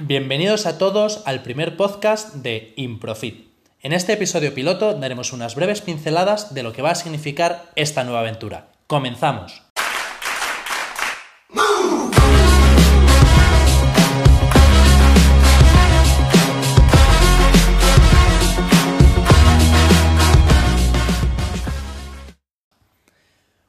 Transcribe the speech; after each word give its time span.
Bienvenidos 0.00 0.66
a 0.66 0.76
todos 0.76 1.22
al 1.24 1.42
primer 1.42 1.76
podcast 1.76 2.34
de 2.34 2.72
Improfit. 2.74 3.46
En 3.80 3.92
este 3.92 4.14
episodio 4.14 4.52
piloto 4.52 4.94
daremos 4.94 5.32
unas 5.32 5.54
breves 5.54 5.82
pinceladas 5.82 6.52
de 6.52 6.64
lo 6.64 6.72
que 6.72 6.82
va 6.82 6.90
a 6.90 6.94
significar 6.96 7.70
esta 7.76 8.02
nueva 8.02 8.18
aventura. 8.18 8.72
¡Comenzamos! 8.88 9.62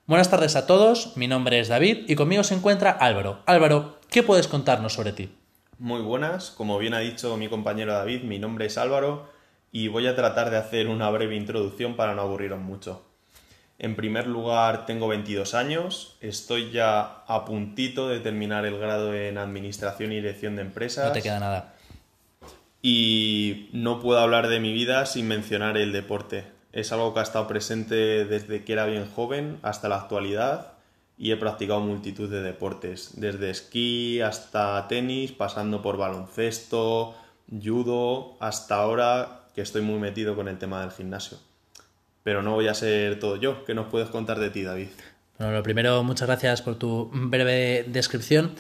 Buenas 0.08 0.32
tardes 0.32 0.56
a 0.56 0.66
todos, 0.66 1.16
mi 1.18 1.28
nombre 1.28 1.60
es 1.60 1.68
David 1.68 2.06
y 2.08 2.16
conmigo 2.16 2.44
se 2.44 2.56
encuentra 2.56 2.90
Álvaro. 2.90 3.44
Álvaro, 3.46 4.00
¿qué 4.10 4.24
puedes 4.24 4.48
contarnos 4.48 4.94
sobre 4.94 5.12
ti? 5.12 5.30
Muy 5.80 6.02
buenas, 6.02 6.52
como 6.52 6.78
bien 6.78 6.94
ha 6.94 7.00
dicho 7.00 7.36
mi 7.38 7.48
compañero 7.48 7.94
David, 7.94 8.24
mi 8.24 8.40
nombre 8.40 8.66
es 8.66 8.78
Álvaro 8.78 9.30
y 9.72 9.88
voy 9.88 10.08
a 10.08 10.16
tratar 10.16 10.50
de 10.50 10.58
hacer 10.58 10.88
una 10.88 11.10
breve 11.10 11.36
introducción 11.36 11.96
para 11.96 12.16
no 12.16 12.22
aburriros 12.22 12.60
mucho. 12.60 13.06
En 13.78 13.96
primer 13.96 14.28
lugar, 14.28 14.86
tengo 14.86 15.08
22 15.08 15.54
años, 15.54 16.18
estoy 16.22 16.72
ya 16.72 17.24
a 17.28 17.44
puntito 17.44 18.08
de 18.08 18.22
terminar 18.22 18.66
el 18.66 18.80
grado 18.80 19.14
en 19.14 19.38
Administración 19.38 20.14
y 20.14 20.16
Dirección 20.16 20.56
de 20.56 20.62
Empresas. 20.62 21.08
No 21.08 21.12
te 21.12 21.22
queda 21.22 21.40
nada. 21.40 21.74
Y 22.82 23.70
no 23.74 24.00
puedo 24.00 24.20
hablar 24.20 24.48
de 24.48 24.62
mi 24.62 24.72
vida 24.72 25.06
sin 25.06 25.28
mencionar 25.28 25.78
el 25.78 25.92
deporte 25.92 26.56
es 26.76 26.92
algo 26.92 27.14
que 27.14 27.22
ha 27.22 27.24
estado 27.24 27.48
presente 27.48 28.26
desde 28.26 28.66
que 28.66 28.74
era 28.74 28.86
bien 28.86 29.10
joven 29.10 29.60
hasta 29.64 29.88
la 29.88 29.96
actualidad 29.96 30.74
y 31.18 31.32
he 31.32 31.38
practicado 31.38 31.80
multitud 31.80 32.30
de 32.30 32.42
deportes, 32.42 33.12
desde 33.16 33.50
esquí 33.50 34.22
hasta 34.22 34.88
tenis, 34.88 35.32
pasando 35.32 35.82
por 35.82 35.98
baloncesto, 35.98 37.16
judo, 37.50 38.36
hasta 38.40 38.76
ahora 38.76 39.42
que 39.56 39.62
estoy 39.62 39.82
muy 39.82 40.00
metido 40.00 40.36
con 40.36 40.48
el 40.48 40.58
tema 40.58 40.82
del 40.82 40.92
gimnasio. 40.92 41.38
Pero 42.24 42.42
no 42.42 42.54
voy 42.54 42.68
a 42.68 42.74
ser 42.74 43.20
todo 43.20 43.38
yo. 43.38 43.64
¿Qué 43.66 43.74
nos 43.74 43.88
puedes 43.88 44.10
contar 44.10 44.40
de 44.40 44.50
ti, 44.50 44.64
David? 44.64 44.88
Bueno, 45.38 45.54
lo 45.54 45.64
primero, 45.64 46.04
muchas 46.04 46.28
gracias 46.28 46.62
por 46.62 46.76
tu 46.76 47.10
breve 47.14 47.86
descripción. 47.88 48.56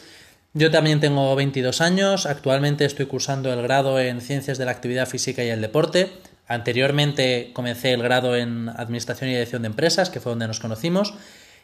Yo 0.53 0.72
también 0.72 1.02
tengo 1.02 1.36
22 1.36 1.81
años, 1.81 2.25
actualmente 2.25 2.86
estoy 2.86 3.08
cursando 3.08 3.52
el 3.52 3.62
grado 3.62 4.00
en 4.00 4.22
Ciencias 4.22 4.58
de 4.58 4.66
la 4.66 4.72
Actividad 4.72 5.08
Física 5.08 5.44
y 5.44 5.50
el 5.50 5.59
Deporte 5.59 6.12
Anteriormente 6.47 7.52
comencé 7.53 7.94
el 7.94 8.03
grado 8.03 8.36
en 8.36 8.69
Administración 8.69 9.30
y 9.30 9.34
Dirección 9.34 9.64
de 9.64 9.67
Empresas, 9.67 10.09
que 10.09 10.19
fue 10.19 10.31
donde 10.31 10.47
nos 10.47 10.59
conocimos. 10.59 11.16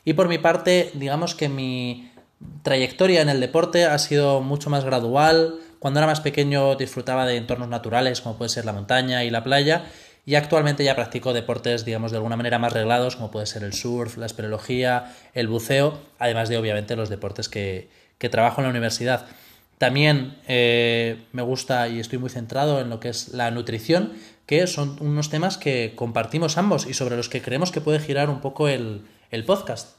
Y 0.03 0.13
por 0.13 0.27
mi 0.27 0.37
parte, 0.37 0.91
digamos 0.93 1.35
que 1.35 1.49
mi 1.49 2.11
trayectoria 2.63 3.21
en 3.21 3.29
el 3.29 3.39
deporte 3.39 3.85
ha 3.85 3.97
sido 3.99 4.41
mucho 4.41 4.69
más 4.69 4.83
gradual. 4.83 5.55
Cuando 5.79 5.99
era 5.99 6.07
más 6.07 6.21
pequeño 6.21 6.75
disfrutaba 6.75 7.25
de 7.25 7.37
entornos 7.37 7.69
naturales, 7.69 8.21
como 8.21 8.37
puede 8.37 8.49
ser 8.49 8.65
la 8.65 8.73
montaña 8.73 9.23
y 9.23 9.29
la 9.29 9.43
playa. 9.43 9.85
Y 10.25 10.35
actualmente 10.35 10.83
ya 10.83 10.95
practico 10.95 11.33
deportes, 11.33 11.83
digamos, 11.83 12.11
de 12.11 12.17
alguna 12.17 12.37
manera 12.37 12.59
más 12.59 12.73
reglados, 12.73 13.15
como 13.15 13.31
puede 13.31 13.47
ser 13.47 13.63
el 13.63 13.73
surf, 13.73 14.17
la 14.17 14.27
espeleología, 14.27 15.15
el 15.33 15.47
buceo, 15.47 15.99
además 16.19 16.47
de, 16.49 16.57
obviamente, 16.57 16.95
los 16.95 17.09
deportes 17.09 17.49
que, 17.49 17.89
que 18.19 18.29
trabajo 18.29 18.61
en 18.61 18.65
la 18.65 18.69
universidad. 18.69 19.25
También 19.79 20.37
eh, 20.47 21.23
me 21.31 21.41
gusta 21.41 21.87
y 21.87 21.99
estoy 21.99 22.19
muy 22.19 22.29
centrado 22.29 22.79
en 22.81 22.91
lo 22.91 22.99
que 22.99 23.09
es 23.09 23.29
la 23.29 23.49
nutrición, 23.49 24.13
que 24.45 24.67
son 24.67 24.95
unos 24.99 25.31
temas 25.31 25.57
que 25.57 25.93
compartimos 25.95 26.59
ambos 26.59 26.85
y 26.85 26.93
sobre 26.93 27.17
los 27.17 27.29
que 27.29 27.41
creemos 27.41 27.71
que 27.71 27.81
puede 27.81 27.99
girar 27.99 28.29
un 28.29 28.41
poco 28.41 28.67
el, 28.67 29.01
podcast. 29.45 29.97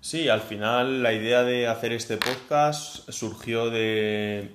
Sí, 0.00 0.28
al 0.28 0.40
final 0.40 1.02
la 1.02 1.12
idea 1.12 1.42
de 1.42 1.66
hacer 1.66 1.92
este 1.92 2.16
podcast 2.16 3.10
surgió 3.10 3.70
de, 3.70 4.50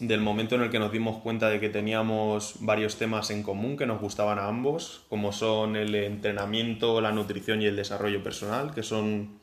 del 0.00 0.20
momento 0.20 0.54
en 0.54 0.62
el 0.62 0.70
que 0.70 0.78
nos 0.78 0.90
dimos 0.90 1.18
cuenta 1.22 1.50
de 1.50 1.60
que 1.60 1.68
teníamos 1.68 2.54
varios 2.60 2.96
temas 2.96 3.30
en 3.30 3.42
común 3.42 3.76
que 3.76 3.86
nos 3.86 4.00
gustaban 4.00 4.38
a 4.38 4.46
ambos, 4.46 5.02
como 5.08 5.32
son 5.32 5.76
el 5.76 5.94
entrenamiento, 5.94 7.00
la 7.00 7.12
nutrición 7.12 7.62
y 7.62 7.66
el 7.66 7.76
desarrollo 7.76 8.22
personal, 8.22 8.74
que 8.74 8.82
son 8.82 9.40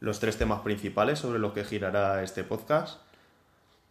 los 0.00 0.20
tres 0.20 0.38
temas 0.38 0.60
principales 0.60 1.18
sobre 1.18 1.38
los 1.38 1.52
que 1.52 1.64
girará 1.64 2.22
este 2.22 2.44
podcast 2.44 3.00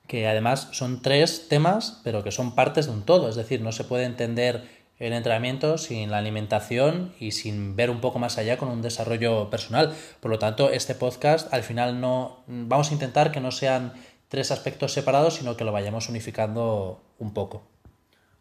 que 0.09 0.27
además 0.27 0.69
son 0.71 1.03
tres 1.03 1.47
temas, 1.49 2.01
pero 2.03 2.23
que 2.23 2.31
son 2.31 2.55
partes 2.55 2.87
de 2.87 2.93
un 2.93 3.03
todo. 3.03 3.29
Es 3.29 3.35
decir, 3.35 3.61
no 3.61 3.71
se 3.71 3.83
puede 3.83 4.05
entender 4.05 4.67
el 4.99 5.13
entrenamiento 5.13 5.77
sin 5.77 6.11
la 6.11 6.17
alimentación 6.17 7.13
y 7.19 7.31
sin 7.31 7.75
ver 7.75 7.89
un 7.89 8.01
poco 8.01 8.19
más 8.19 8.37
allá 8.37 8.57
con 8.57 8.69
un 8.69 8.81
desarrollo 8.81 9.49
personal. 9.49 9.95
Por 10.19 10.29
lo 10.29 10.39
tanto, 10.39 10.69
este 10.69 10.93
podcast 10.93 11.51
al 11.53 11.63
final 11.63 11.99
no 12.01 12.43
vamos 12.47 12.91
a 12.91 12.93
intentar 12.93 13.31
que 13.31 13.39
no 13.39 13.51
sean 13.51 13.93
tres 14.27 14.51
aspectos 14.51 14.93
separados, 14.93 15.35
sino 15.35 15.57
que 15.57 15.63
lo 15.63 15.71
vayamos 15.71 16.09
unificando 16.09 17.01
un 17.17 17.33
poco 17.33 17.63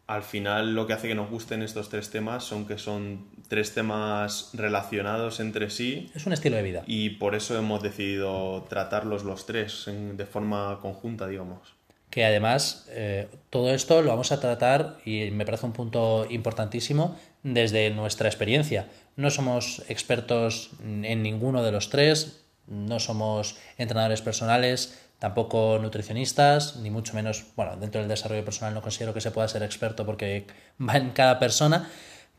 al 0.08 0.22
final 0.22 0.74
lo 0.74 0.86
que 0.86 0.94
hace 0.94 1.06
que 1.06 1.14
nos 1.14 1.30
gusten 1.30 1.62
estos 1.62 1.90
tres 1.90 2.10
temas 2.10 2.42
son 2.42 2.66
que 2.66 2.78
son 2.78 3.28
tres 3.46 3.74
temas 3.74 4.50
relacionados 4.54 5.38
entre 5.38 5.68
sí. 5.68 6.10
Es 6.14 6.26
un 6.26 6.32
estilo 6.32 6.56
de 6.56 6.62
vida. 6.62 6.82
Y 6.86 7.10
por 7.10 7.34
eso 7.34 7.56
hemos 7.56 7.82
decidido 7.82 8.64
tratarlos 8.70 9.22
los 9.24 9.44
tres 9.44 9.84
de 9.86 10.26
forma 10.26 10.78
conjunta, 10.80 11.26
digamos. 11.26 11.77
Que 12.18 12.24
además 12.24 12.84
eh, 12.88 13.28
todo 13.48 13.72
esto 13.72 14.02
lo 14.02 14.10
vamos 14.10 14.32
a 14.32 14.40
tratar, 14.40 14.98
y 15.04 15.30
me 15.30 15.44
parece 15.44 15.66
un 15.66 15.72
punto 15.72 16.26
importantísimo, 16.28 17.16
desde 17.44 17.90
nuestra 17.90 18.28
experiencia. 18.28 18.88
No 19.14 19.30
somos 19.30 19.84
expertos 19.88 20.70
en 20.82 21.22
ninguno 21.22 21.62
de 21.62 21.70
los 21.70 21.90
tres, 21.90 22.44
no 22.66 22.98
somos 22.98 23.56
entrenadores 23.76 24.20
personales, 24.20 24.98
tampoco 25.20 25.78
nutricionistas, 25.80 26.78
ni 26.78 26.90
mucho 26.90 27.14
menos, 27.14 27.44
bueno, 27.54 27.76
dentro 27.76 28.00
del 28.00 28.10
desarrollo 28.10 28.44
personal 28.44 28.74
no 28.74 28.82
considero 28.82 29.14
que 29.14 29.20
se 29.20 29.30
pueda 29.30 29.46
ser 29.46 29.62
experto 29.62 30.04
porque 30.04 30.44
va 30.80 30.96
en 30.96 31.10
cada 31.10 31.38
persona, 31.38 31.88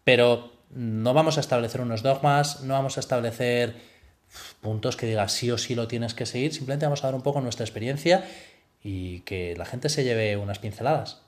pero 0.04 0.52
no 0.72 1.14
vamos 1.14 1.38
a 1.38 1.40
establecer 1.40 1.80
unos 1.80 2.04
dogmas, 2.04 2.64
no 2.64 2.74
vamos 2.74 2.98
a 2.98 3.00
establecer 3.00 3.76
puntos 4.60 4.98
que 4.98 5.06
diga 5.06 5.30
sí 5.30 5.50
o 5.52 5.58
sí 5.58 5.74
lo 5.74 5.88
tienes 5.88 6.14
que 6.14 6.26
seguir, 6.26 6.54
simplemente 6.54 6.86
vamos 6.86 7.02
a 7.06 7.08
dar 7.08 7.16
un 7.16 7.22
poco 7.22 7.40
nuestra 7.40 7.64
experiencia 7.64 8.26
y 8.84 9.22
que 9.22 9.56
la 9.58 9.66
gente 9.66 9.90
se 9.90 10.04
lleve 10.04 10.38
unas 10.38 10.60
pinceladas. 10.60 11.22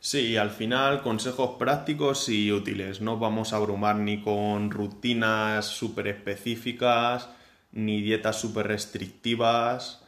Sí, 0.00 0.36
al 0.36 0.50
final 0.50 1.02
consejos 1.02 1.56
prácticos 1.58 2.28
y 2.28 2.52
útiles. 2.52 3.00
No 3.00 3.18
vamos 3.18 3.52
a 3.52 3.56
abrumar 3.56 3.96
ni 3.96 4.22
con 4.22 4.70
rutinas 4.70 5.66
súper 5.66 6.06
específicas, 6.08 7.28
ni 7.72 8.00
dietas 8.02 8.40
súper 8.40 8.68
restrictivas 8.68 10.02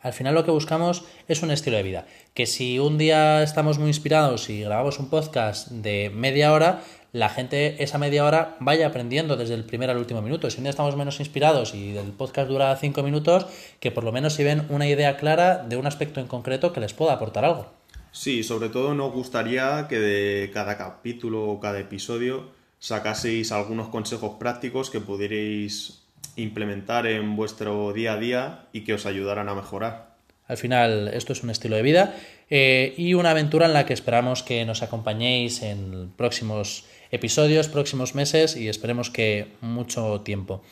al 0.00 0.12
final 0.12 0.34
lo 0.34 0.44
que 0.44 0.52
buscamos 0.52 1.04
es 1.26 1.42
un 1.42 1.50
estilo 1.50 1.76
de 1.76 1.82
vida. 1.82 2.06
Que 2.32 2.46
si 2.46 2.78
un 2.78 2.98
día 2.98 3.42
estamos 3.42 3.78
muy 3.78 3.88
inspirados 3.88 4.48
y 4.48 4.60
grabamos 4.60 5.00
un 5.00 5.10
podcast 5.10 5.70
de 5.70 6.10
media 6.14 6.52
hora, 6.52 6.82
la 7.12 7.28
gente 7.28 7.82
esa 7.82 7.98
media 7.98 8.24
hora 8.24 8.56
vaya 8.60 8.86
aprendiendo 8.86 9.36
desde 9.36 9.54
el 9.54 9.64
primer 9.64 9.90
al 9.90 9.98
último 9.98 10.22
minuto. 10.22 10.50
Si 10.50 10.58
un 10.58 10.64
día 10.64 10.70
estamos 10.70 10.96
menos 10.96 11.20
inspirados 11.20 11.74
y 11.74 11.96
el 11.96 12.12
podcast 12.12 12.48
dura 12.48 12.76
cinco 12.76 13.02
minutos, 13.02 13.46
que 13.80 13.90
por 13.90 14.04
lo 14.04 14.12
menos 14.12 14.34
si 14.34 14.44
ven 14.44 14.66
una 14.68 14.86
idea 14.86 15.16
clara 15.16 15.58
de 15.58 15.76
un 15.76 15.86
aspecto 15.86 16.20
en 16.20 16.26
concreto 16.26 16.72
que 16.72 16.80
les 16.80 16.92
pueda 16.92 17.14
aportar 17.14 17.44
algo. 17.44 17.70
Sí, 18.12 18.42
sobre 18.42 18.68
todo 18.68 18.94
nos 18.94 19.12
gustaría 19.12 19.86
que 19.88 19.98
de 19.98 20.50
cada 20.52 20.76
capítulo 20.76 21.48
o 21.48 21.60
cada 21.60 21.78
episodio 21.78 22.50
sacaseis 22.78 23.52
algunos 23.52 23.88
consejos 23.88 24.36
prácticos 24.38 24.90
que 24.90 25.00
pudierais 25.00 26.02
implementar 26.36 27.06
en 27.06 27.36
vuestro 27.36 27.92
día 27.92 28.14
a 28.14 28.16
día 28.18 28.66
y 28.72 28.82
que 28.82 28.94
os 28.94 29.06
ayudaran 29.06 29.48
a 29.48 29.54
mejorar. 29.54 30.16
Al 30.46 30.56
final, 30.56 31.08
esto 31.12 31.32
es 31.32 31.42
un 31.42 31.50
estilo 31.50 31.76
de 31.76 31.82
vida 31.82 32.16
eh, 32.48 32.94
y 32.96 33.14
una 33.14 33.30
aventura 33.30 33.66
en 33.66 33.74
la 33.74 33.84
que 33.84 33.92
esperamos 33.92 34.42
que 34.42 34.64
nos 34.64 34.82
acompañéis 34.82 35.62
en 35.62 36.10
próximos 36.16 36.86
episodios, 37.10 37.68
próximos 37.68 38.14
meses 38.14 38.56
y 38.56 38.68
esperemos 38.68 39.10
que 39.10 39.52
mucho 39.60 40.20
tiempo. 40.22 40.62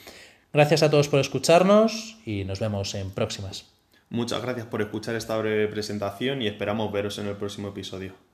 Gracias 0.53 0.83
a 0.83 0.91
todos 0.91 1.09
por 1.09 1.21
escucharnos 1.21 2.19
y 2.25 2.45
nos 2.45 2.61
vemos 2.61 2.95
en 2.95 3.11
próximas. 3.11 3.67
Muchas 4.09 4.41
gracias 4.43 4.67
por 4.67 4.83
escuchar 4.83 5.17
esta 5.17 5.37
breve 5.37 5.69
presentación 5.69 6.41
y 6.43 6.47
esperamos 6.47 6.93
veros 6.93 7.19
en 7.19 7.27
el 7.27 7.37
próximo 7.37 7.69
episodio. 7.69 8.26